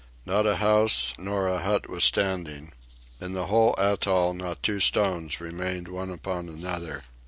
[0.25, 2.73] Not a house nor a hut was standing.
[3.19, 7.03] In the whole atoll not two stones remained one upon another.